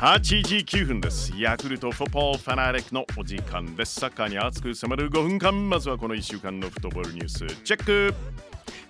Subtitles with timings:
[0.00, 1.32] 8時9分です。
[1.38, 3.98] ヤクルトフォポーファナリックのお時間です。
[4.00, 5.70] サッカーに熱く迫る5分間。
[5.70, 8.14] まずはこの1週間のフットボールニュースチェック。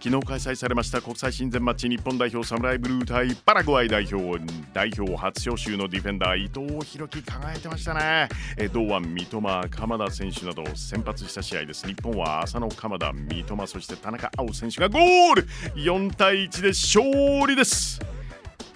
[0.03, 4.41] 昨日開催されました国際親善マッチ日本代表サムライブルー対パラグアイ代表
[4.73, 8.29] 代表初招集のディフェンダー伊藤洋樹輝いてましたね。
[8.57, 11.87] え堂安三笘鎌田選手など先発した試合です。
[11.87, 15.47] 日本は浅野鎌田三笘そして田中碧選手がゴール。
[15.75, 18.01] 4対1で勝利です。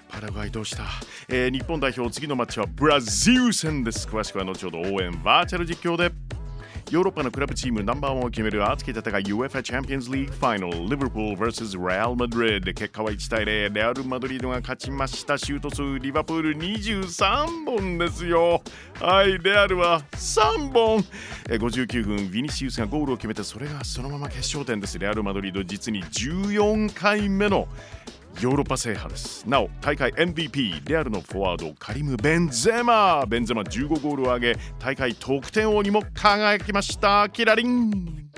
[0.08, 0.84] パラグアイどうした、
[1.28, 4.06] えー、日本代表次のマッチはブラジル戦です。
[4.06, 6.23] 詳しくは後ほど応援バーチャル実況で。
[6.94, 15.36] ヨーロッパのクラブチームナンバーワンを決める熱き戦い UFA チャンピオンズリーグファイナルリバプール vs レアル・マドリード結果は1対0レアル・マドリードが勝ちました。
[15.36, 18.62] シュート数リバプール23本ですよ。
[19.00, 21.04] はいレアルは3本。
[21.48, 24.96] 59分ビニシウスがゴールを決めてそれがそのまま決勝点です。
[24.96, 27.66] レアル・マドリード実に14回目の
[28.40, 29.48] ヨーロッパ制覇です。
[29.48, 33.24] なお大会 MVP レアルのフォワードカリム・ベンゼマ。
[33.26, 38.28] ベンゼマ15ゴールを挙げ大会得点王にも輝きましたキラリン。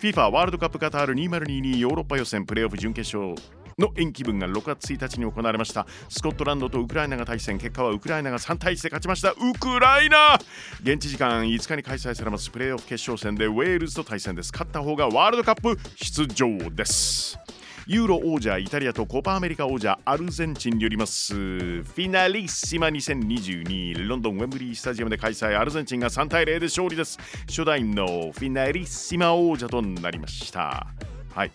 [0.00, 3.36] FIFA ワールドカップカタール2022ヨーロッパ予選プレーオフ準決勝
[3.78, 5.86] の延期分が6月1日に行われました。
[6.08, 7.58] スコットランドとウクライナが対戦。
[7.58, 9.30] 結果はウクライナが3対1で勝ちました。
[9.30, 10.38] ウクライナ。
[10.82, 14.50] 現地時間5日に開催されますプレーオフ決勝戦でウェールズと対戦です。
[14.50, 17.38] 勝った方がワールドカップ出場です。
[17.86, 21.34] ユーロ王者イタリアとコパアメリカ王者アルゼンチンによります。
[21.34, 27.18] フィナリッシマ2022ロンドンウェンブリースタジアムで開催アルゼンチンが3対0で勝利です。
[27.48, 30.86] 初代のフィナリッシマ王者となりました。
[31.34, 31.50] はい。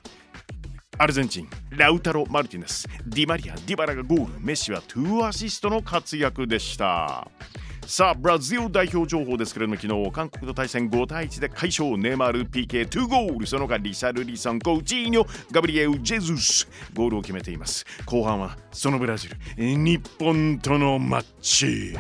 [0.98, 7.30] アルゼンチン、ラウタロ・マルティネス、ディマリア、ディバラがゴール、メッシは2アシストの活躍でした。
[7.90, 11.98] さあブラジル代表情報ですけれども昨日韓国と対戦5対1で快勝。
[11.98, 13.48] ネイマール PK2 ゴール。
[13.48, 16.68] その他リシャル・リソンコーチーニョガブリエウ・ジェズス。
[16.94, 17.86] ゴールを決めています。
[18.06, 21.98] 後半はそのブラジル日本とのマッチ。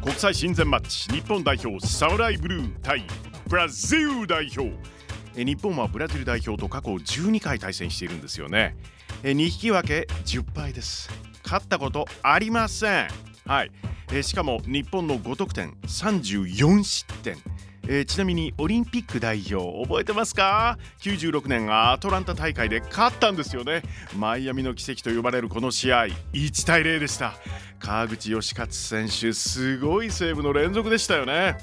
[0.00, 1.10] 国際親善マッチ。
[1.12, 3.04] 日本代表サムライブルー対
[3.48, 4.72] ブラジル代表。
[5.34, 8.76] 日本はブラジル代表と過去12回対戦しているんですよね。
[9.24, 11.10] 2引き分け10敗です。
[11.42, 13.08] 勝ったことありません。
[13.46, 13.70] はい。
[14.10, 17.36] えー、しかも日本の5得点34失点。
[17.88, 23.82] えー、ちなみにオリンピック代表覚えてますか？96年アトランタ大会で勝ったんですよね。
[24.16, 27.34] マイアミの奇跡と呼ばれるこの試合1対0でした。
[27.78, 31.58] 川口能活選手すごいセーブの連続でしたよね。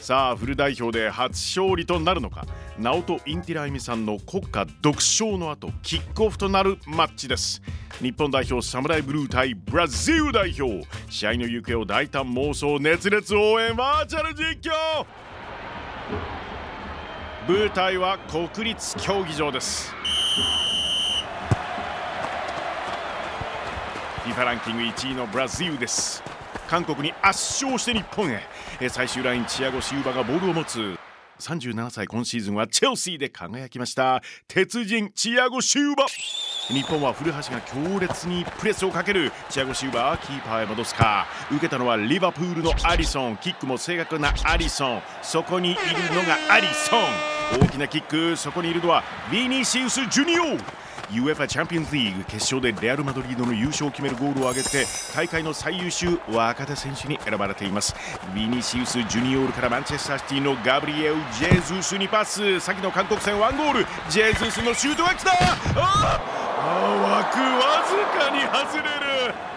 [0.00, 2.46] さあフル代表で初勝利となるのか。
[2.78, 7.60] ナオト・インティライミさんの国歌独唱の後キックオフとなるマッチです。
[8.00, 10.86] 日本代表サムライブルー対ブラジル代表。
[11.10, 15.06] 試合の行方を大胆妄想熱烈応援バーチャル実況。
[17.48, 19.94] 舞台は国立競技場です。
[24.24, 26.22] FIFA ランキング1位のブラジルです。
[26.70, 28.40] 韓国に圧勝して日本へ。
[28.90, 30.96] 最終ラインチアゴ・シウバがボールを持つ。
[31.40, 34.22] 37歳今シーズンはチェルシーで輝きました。
[34.46, 36.06] 鉄人チアゴ・シューバ。
[36.68, 39.32] 日本は古橋が強烈にプレスをかける。
[39.48, 41.26] チアゴ・シューバーキーパーへ戻すか。
[41.50, 43.36] 受けたのはリバプールのアリソン。
[43.38, 45.02] キックも正確なアリソン。
[45.22, 45.80] そこにいる
[46.14, 47.60] のがアリソン。
[47.62, 49.02] 大きなキックそこにいるのは
[49.32, 50.56] ビニシウス・ジュニオ。
[51.10, 57.94] UFA チャンピオンズリーグ決勝でレアル・マドリードの優勝を決めるゴールを挙げて大会の最優秀若手選手に選ばれています。
[58.34, 62.60] ビニシウス・ジュニオールからマンチェスターシティのガブリエウ・ジェズスにパス。
[62.60, 63.86] 先の韓国戦1ゴール。
[64.08, 65.32] ジェズスのシュートが来た。
[65.32, 66.20] あ
[66.62, 69.49] あ枠わずかに外れる。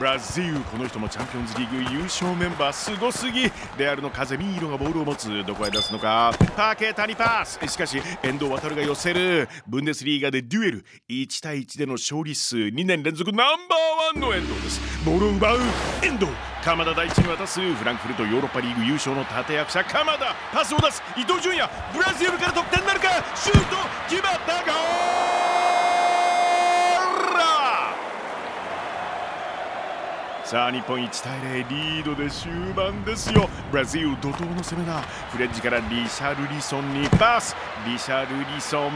[0.00, 15.58] ブラジルこの人もチャンピオンズリーグ優勝メンバーすごすぎレアルの風ミーロがボールを持つどこへ出すのかパケタにパスしかし遠藤航が寄せるブンデスリーガでデュエル1対1での勝利数2年連続ナンバーワンの遠藤ですボールを奪う
[16.02, 16.32] 遠藤
[16.64, 23.08] 鎌田大地に渡すフランクフルトヨーロッパリーグ優勝の立役者鎌田パスを出す伊東純也ブラジルから得点なるか？
[23.36, 23.76] シュート
[24.08, 24.74] 決まったゴー
[25.26, 25.30] ル
[30.50, 33.48] さあ日本1対0リードで終盤ですよ。
[33.70, 35.00] ブラジル怒涛の攻めだ。
[35.30, 37.54] フレッジからリシャルリソンにパス。
[37.86, 38.90] リシャルリソン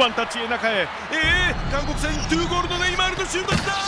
[0.00, 0.88] ワンタッチへ中へ。
[1.12, 3.83] えー、韓国戦2ゴールドネイマールとシュートした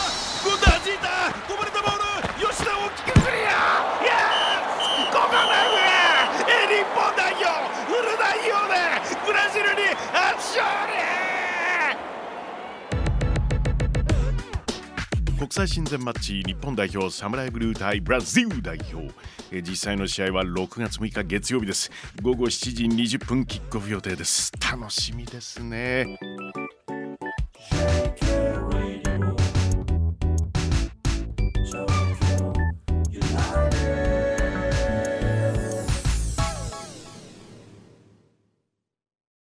[15.47, 19.09] 国際親善マッチ日本代表サムライブルー対ブラジル代表。
[19.61, 21.89] 実際の試合は6月6日月曜日です。
[22.21, 22.83] 午後7時
[23.15, 24.51] 20分キックオフ予定です。
[24.59, 26.19] 楽しみですね。